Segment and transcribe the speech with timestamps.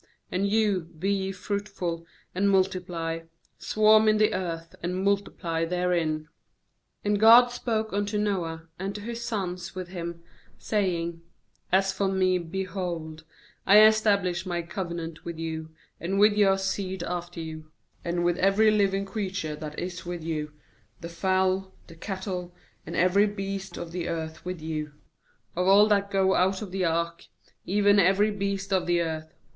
[0.31, 3.19] 7And you, be ye fruitful, and multiply;
[3.59, 6.27] swarm in the earth, and multiply therein.'
[7.05, 10.23] 8And God spoke unto Noah, and to his sons with him,
[10.57, 11.21] saying:
[11.71, 13.25] 9'As for Me, behold,
[13.67, 15.69] I establish My covenant with you,
[15.99, 17.69] and with your seed after you;
[18.03, 20.51] 10and with every living creature that is with you,
[21.01, 22.55] the fowl, the cattle,
[22.87, 24.93] and every beast of the earth with you;
[25.55, 27.27] of all that go out of the ark,
[27.67, 29.31] even every beast of the earth.